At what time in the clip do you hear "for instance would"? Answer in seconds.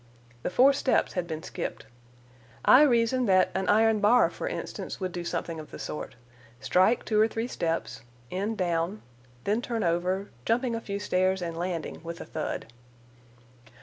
4.31-5.11